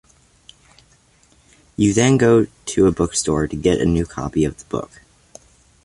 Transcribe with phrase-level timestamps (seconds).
[1.77, 5.03] You then go to a bookstore to get a new copy of the book.